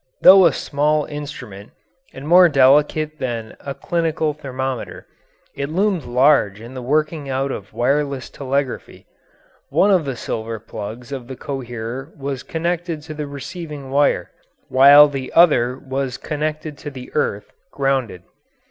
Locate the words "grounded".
17.69-18.23